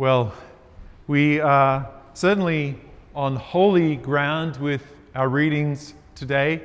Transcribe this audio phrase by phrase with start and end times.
[0.00, 0.32] Well,
[1.08, 2.80] we are certainly
[3.14, 4.82] on holy ground with
[5.14, 6.62] our readings today,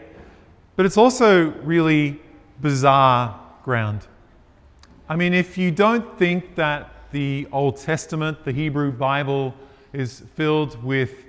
[0.77, 2.17] but it's also really
[2.61, 4.07] bizarre ground.
[5.09, 9.53] I mean, if you don't think that the Old Testament, the Hebrew Bible,
[9.91, 11.25] is filled with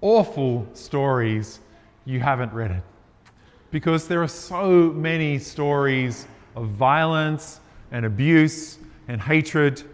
[0.00, 1.60] awful stories,
[2.04, 2.82] you haven't read it.
[3.70, 6.26] Because there are so many stories
[6.56, 7.60] of violence
[7.92, 9.84] and abuse and hatred.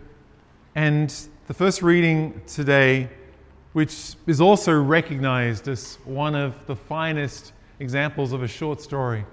[0.75, 1.15] And
[1.51, 3.09] the first reading today,
[3.73, 9.27] which is also recognized as one of the finest examples of a short story.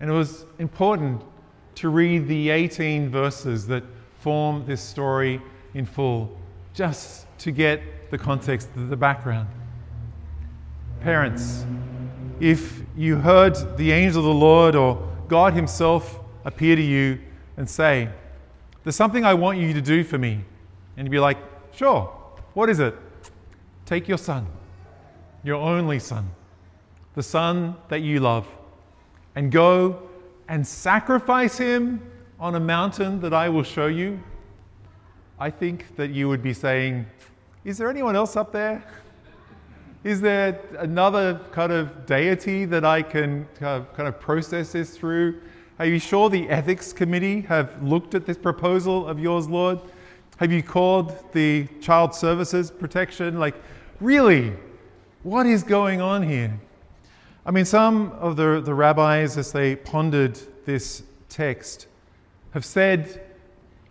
[0.00, 1.22] And it was important
[1.76, 3.84] to read the 18 verses that
[4.18, 5.40] form this story
[5.74, 6.36] in full,
[6.74, 9.48] just to get the context, the background.
[11.00, 11.64] Parents,
[12.40, 17.20] if you heard the angel of the Lord or God Himself appear to you
[17.56, 18.08] and say,
[18.82, 20.44] There's something I want you to do for me,
[20.96, 21.38] and you'd be like,
[21.74, 22.12] Sure,
[22.54, 22.94] what is it?
[23.86, 24.46] Take your son,
[25.42, 26.30] your only son,
[27.14, 28.46] the son that you love,
[29.34, 30.02] and go
[30.48, 32.02] and sacrifice him
[32.38, 34.20] on a mountain that I will show you.
[35.38, 37.06] I think that you would be saying,
[37.64, 38.84] Is there anyone else up there?
[40.04, 45.40] Is there another kind of deity that I can kind of process this through?
[45.78, 49.78] Are you sure the ethics committee have looked at this proposal of yours, Lord?
[50.42, 53.38] Have you called the child services protection?
[53.38, 53.54] Like,
[54.00, 54.52] really,
[55.22, 56.58] what is going on here?
[57.46, 61.86] I mean, some of the, the rabbis, as they pondered this text,
[62.54, 63.24] have said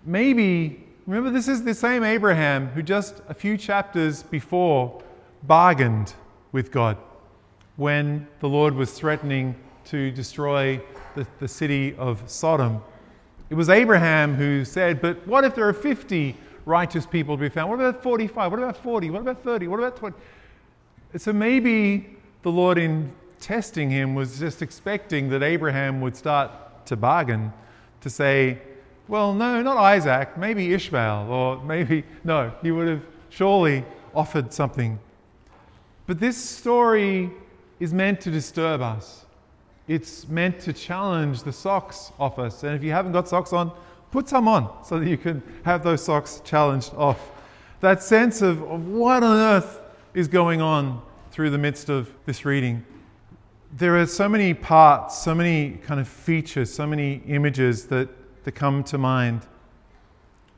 [0.06, 5.02] maybe, remember, this is the same Abraham who just a few chapters before
[5.44, 6.14] bargained
[6.52, 6.98] with God
[7.78, 10.82] when the Lord was threatening to destroy
[11.16, 12.82] the, the city of Sodom.
[13.52, 16.36] It was Abraham who said, But what if there are 50
[16.66, 17.70] righteous people to be found?
[17.70, 18.52] What about 45?
[18.52, 19.12] What about 40?
[19.12, 19.68] What about 30?
[19.68, 20.18] What about 20?
[21.18, 26.50] So maybe the Lord, in testing him, was just expecting that Abraham would start
[26.88, 27.54] to bargain,
[28.00, 28.58] to say,
[29.08, 33.86] Well, no, not Isaac, maybe Ishmael, or maybe, no, he would have surely
[34.16, 34.98] offered something
[36.12, 37.32] but this story
[37.80, 39.26] is meant to disturb us.
[39.88, 42.64] It's meant to challenge the socks off us.
[42.64, 43.72] And if you haven't got socks on,
[44.12, 47.32] put some on so that you can have those socks challenged off.
[47.80, 49.80] That sense of, of what on earth
[50.14, 52.86] is going on through the midst of this reading.
[53.78, 58.10] There are so many parts, so many kind of features, so many images that,
[58.44, 59.42] that come to mind.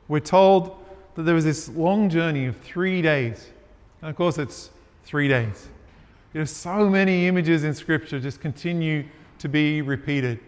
[0.08, 0.76] We're told
[1.14, 3.48] that there was this long journey of three days.
[4.02, 4.70] And of course, it's
[5.04, 5.68] three days.
[6.34, 9.04] There's so many images in Scripture just continue
[9.38, 10.40] to be repeated.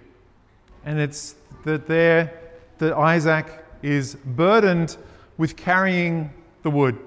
[0.85, 2.41] And it's that there
[2.79, 4.97] that Isaac is burdened
[5.39, 6.33] with carrying
[6.65, 6.99] the wood.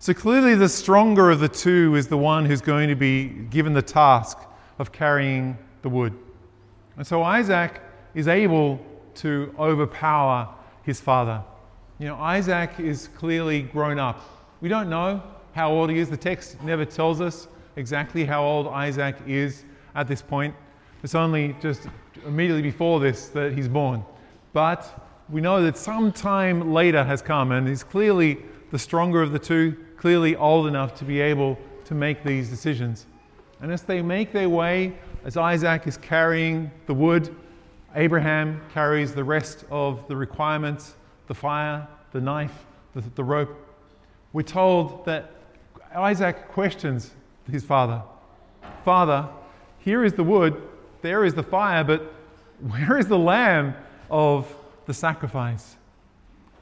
[0.00, 3.72] So clearly, the stronger of the two is the one who's going to be given
[3.72, 4.36] the task
[4.80, 6.12] of carrying the wood.
[6.96, 7.80] And so Isaac
[8.16, 8.84] is able
[9.16, 10.48] to overpower
[10.82, 11.40] his father.
[12.00, 14.20] You know, Isaac is clearly grown up.
[14.60, 15.22] We don't know
[15.54, 16.10] how old he is.
[16.10, 20.54] The text never tells us exactly how old Isaac is at this point.
[21.02, 21.88] It's only just
[22.26, 24.04] immediately before this that he's born.
[24.52, 28.38] But we know that some time later has come, and he's clearly
[28.70, 33.06] the stronger of the two, clearly old enough to be able to make these decisions.
[33.60, 34.94] And as they make their way,
[35.24, 37.34] as Isaac is carrying the wood,
[37.94, 43.56] Abraham carries the rest of the requirements the fire, the knife, the, the rope.
[44.34, 45.30] We're told that
[45.94, 47.10] Isaac questions
[47.50, 48.02] his father
[48.84, 49.28] Father,
[49.78, 50.60] here is the wood,
[51.02, 52.12] there is the fire, but
[52.60, 53.74] where is the lamb
[54.10, 54.54] of
[54.86, 55.76] the sacrifice?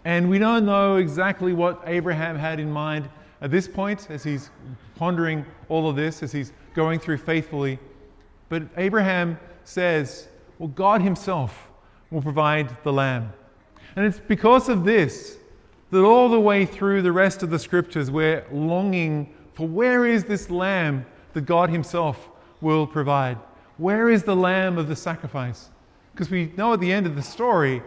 [0.04, 3.08] And we don't know exactly what Abraham had in mind
[3.40, 4.50] at this point as he's
[4.96, 7.78] pondering all of this, as he's going through faithfully.
[8.48, 10.28] But Abraham says,
[10.58, 11.68] Well, God Himself
[12.10, 13.32] will provide the lamb.
[13.96, 15.38] And it's because of this
[15.92, 20.24] that all the way through the rest of the scriptures, we're longing for where is
[20.24, 21.04] this lamb
[21.34, 22.30] that God Himself
[22.62, 23.38] will provide?
[23.76, 25.68] Where is the lamb of the sacrifice?
[26.12, 27.82] Because we know at the end of the story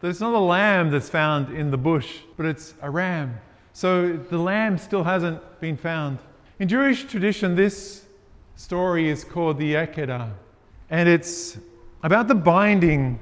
[0.00, 3.40] that it's not a lamb that's found in the bush, but it's a ram.
[3.72, 6.18] So the lamb still hasn't been found.
[6.60, 8.04] In Jewish tradition, this
[8.54, 10.30] story is called the Akedah,
[10.88, 11.58] and it's
[12.04, 13.18] about the binding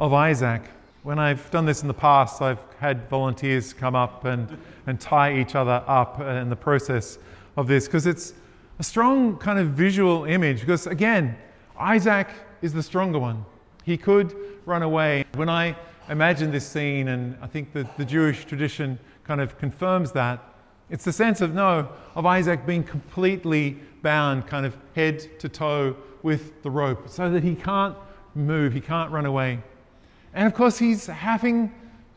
[0.00, 0.62] of Isaac.
[1.08, 5.38] When I've done this in the past, I've had volunteers come up and, and tie
[5.38, 7.18] each other up uh, in the process
[7.56, 8.34] of this because it's
[8.78, 10.60] a strong kind of visual image.
[10.60, 11.34] Because again,
[11.78, 12.28] Isaac
[12.60, 13.46] is the stronger one.
[13.84, 15.24] He could run away.
[15.34, 15.76] When I
[16.10, 20.44] imagine this scene, and I think that the Jewish tradition kind of confirms that.
[20.90, 25.96] It's the sense of no, of Isaac being completely bound, kind of head to toe
[26.22, 27.96] with the rope, so that he can't
[28.34, 29.62] move, he can't run away.
[30.38, 31.74] And of course, he's having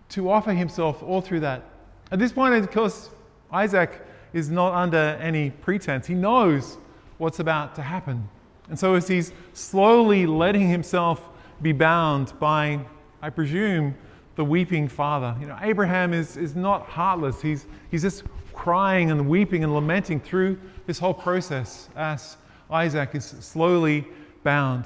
[0.10, 1.64] to offer himself all through that.
[2.12, 3.10] At this point, of course,
[3.52, 4.00] Isaac
[4.32, 6.06] is not under any pretense.
[6.06, 6.78] He knows
[7.18, 8.30] what's about to happen.
[8.70, 11.30] And so, as he's slowly letting himself
[11.64, 12.82] be bound by,
[13.24, 13.96] I presume,
[14.36, 17.42] the weeping father, you know, Abraham is, is not heartless.
[17.42, 18.24] He's, he's just
[18.54, 22.38] crying and weeping and lamenting through this whole process as
[22.70, 24.08] Isaac is slowly
[24.44, 24.86] bound.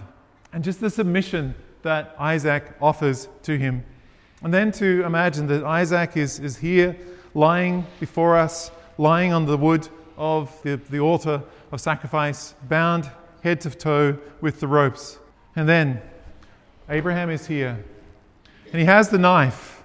[0.54, 1.54] And just the submission
[1.86, 3.86] that Isaac offers to him.
[4.42, 6.98] And then to imagine that Isaac is, is here
[7.34, 9.88] lying before us, lying on the wood
[10.18, 13.10] of the, the altar of sacrifice, bound
[13.44, 15.20] head to toe with the ropes.
[15.56, 16.02] And then
[16.90, 17.84] Abraham is here,
[18.72, 19.84] and he has the knife.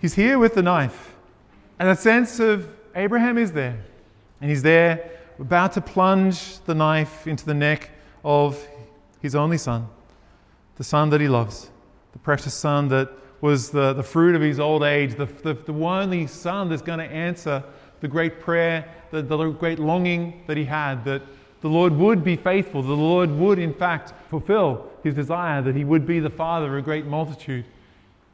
[0.00, 1.14] He's here with the knife.
[1.78, 3.78] And a sense of Abraham is there,
[4.40, 7.90] and he's there about to plunge the knife into the neck
[8.22, 8.62] of
[9.22, 9.88] his only son,
[10.76, 11.70] the son that he loves,
[12.12, 13.10] the precious son that
[13.40, 16.98] was the, the fruit of his old age, the, the, the only son that's going
[16.98, 17.62] to answer
[18.00, 21.22] the great prayer, the, the great longing that he had, that
[21.60, 25.84] the Lord would be faithful, the Lord would, in fact, fulfill his desire that he
[25.84, 27.64] would be the father of a great multitude.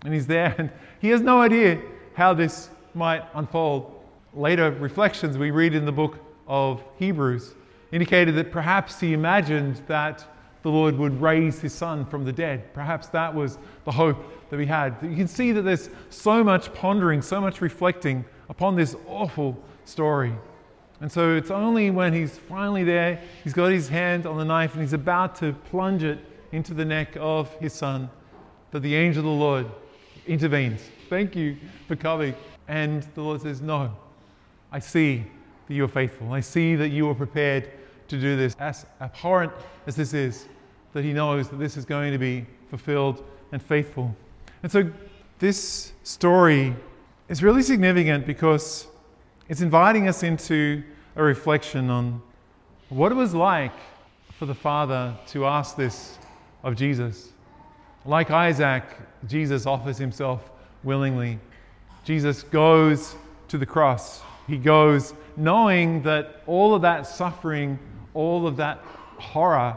[0.05, 0.70] And he's there, and
[1.00, 1.81] he has no idea
[2.14, 3.94] how this might unfold.
[4.34, 7.55] Later reflections we read in the book of Hebrews
[7.93, 10.25] indicated that perhaps he imagined that
[10.69, 12.75] the Lord would raise his son from the dead.
[12.75, 13.56] Perhaps that was
[13.87, 14.99] the hope that we had.
[15.00, 19.56] You can see that there's so much pondering, so much reflecting upon this awful
[19.87, 20.35] story.
[21.00, 24.75] And so it's only when he's finally there, he's got his hand on the knife
[24.75, 26.19] and he's about to plunge it
[26.53, 28.11] into the neck of his son,
[28.70, 29.67] that the angel of the Lord
[30.26, 30.82] intervenes.
[31.09, 31.56] Thank you
[31.87, 32.35] for coming.
[32.69, 33.91] And the Lord says, No,
[34.70, 35.25] I see
[35.67, 36.31] that you are faithful.
[36.31, 37.70] I see that you are prepared
[38.09, 38.55] to do this.
[38.59, 39.53] As abhorrent
[39.87, 40.47] as this is,
[40.93, 44.14] that he knows that this is going to be fulfilled and faithful.
[44.62, 44.90] And so
[45.38, 46.75] this story
[47.29, 48.87] is really significant because
[49.49, 50.82] it's inviting us into
[51.17, 52.23] a reflection on
[52.88, 53.73] what it was like
[54.38, 56.19] for the Father to ask this
[56.62, 57.32] of Jesus.
[58.05, 58.84] Like Isaac,
[59.26, 60.50] Jesus offers himself
[60.82, 61.38] willingly.
[62.05, 63.17] Jesus goes
[63.49, 64.23] to the cross.
[64.46, 67.79] He goes knowing that all of that suffering,
[68.14, 68.79] all of that
[69.19, 69.76] horror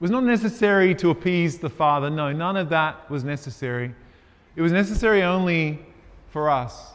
[0.00, 2.08] was not necessary to appease the Father.
[2.08, 3.94] No, none of that was necessary.
[4.56, 5.78] It was necessary only
[6.30, 6.92] for us,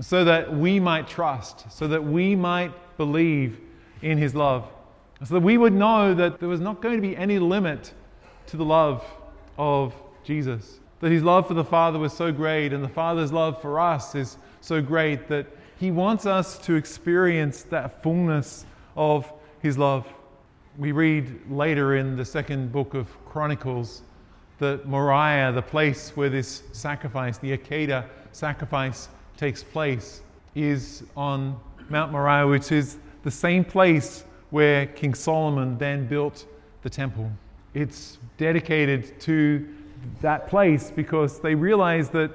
[0.00, 3.60] so that we might trust, so that we might believe
[4.02, 4.68] in His love,
[5.22, 7.92] so that we would know that there was not going to be any limit
[8.46, 9.04] to the love
[9.58, 10.80] of Jesus.
[11.00, 14.14] That His love for the Father was so great, and the Father's love for us
[14.14, 15.46] is so great that
[15.78, 18.64] He wants us to experience that fullness
[18.96, 19.30] of
[19.60, 20.06] His love.
[20.78, 24.02] We read later in the second book of Chronicles
[24.60, 30.22] that Moriah, the place where this sacrifice, the Akedah sacrifice, takes place,
[30.54, 31.58] is on
[31.88, 36.46] Mount Moriah, which is the same place where King Solomon then built
[36.82, 37.28] the temple.
[37.74, 39.68] It's dedicated to
[40.20, 42.30] that place because they realize that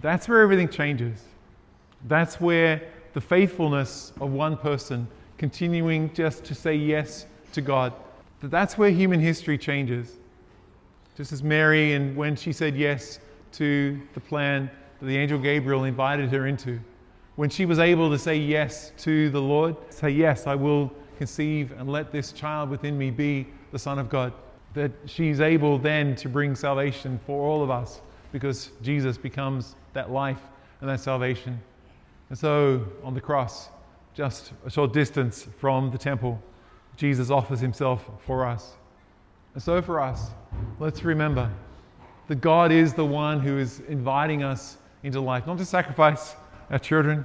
[0.00, 1.22] that's where everything changes.
[2.08, 2.82] That's where
[3.12, 7.92] the faithfulness of one person continuing just to say yes to God,
[8.40, 10.16] that that's where human history changes.
[11.16, 13.18] Just as Mary, and when she said yes
[13.52, 16.78] to the plan that the angel Gabriel invited her into,
[17.36, 21.72] when she was able to say yes to the Lord, say, Yes, I will conceive
[21.72, 24.32] and let this child within me be the Son of God,
[24.74, 28.00] that she's able then to bring salvation for all of us
[28.32, 30.40] because Jesus becomes that life
[30.80, 31.60] and that salvation.
[32.28, 33.68] And so on the cross,
[34.14, 36.40] just a short distance from the temple,
[36.98, 38.74] Jesus offers himself for us.
[39.54, 40.30] And so for us,
[40.80, 41.48] let's remember
[42.26, 46.34] that God is the one who is inviting us into life, not to sacrifice
[46.70, 47.24] our children,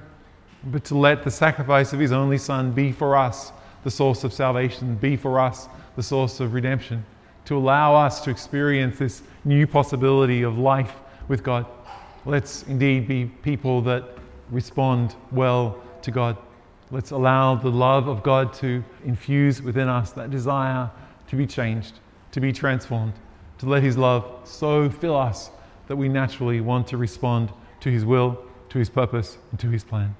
[0.66, 3.52] but to let the sacrifice of his only Son be for us
[3.82, 7.04] the source of salvation, be for us the source of redemption,
[7.44, 10.94] to allow us to experience this new possibility of life
[11.26, 11.66] with God.
[12.24, 14.04] Let's indeed be people that
[14.50, 16.36] respond well to God.
[16.94, 20.90] Let's allow the love of God to infuse within us that desire
[21.26, 21.94] to be changed
[22.34, 23.12] to be transformed,
[23.58, 25.50] to let His love so fill us
[25.86, 29.84] that we naturally want to respond to His will, to His purpose, and to His
[29.84, 30.16] plan.